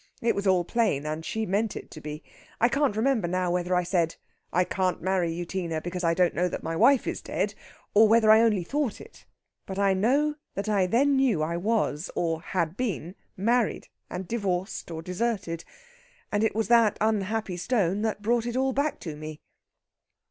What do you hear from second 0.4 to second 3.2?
all plain, and she meant it to be. I can't